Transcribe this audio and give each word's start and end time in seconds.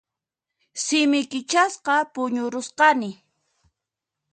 Simi 0.83 1.19
kichasqa 1.31 1.95
puñurusqani. 2.13 3.09